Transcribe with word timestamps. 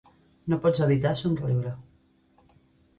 No 0.53 0.57
pots 0.63 0.81
evitar 0.87 1.13
somriure. 1.21 1.77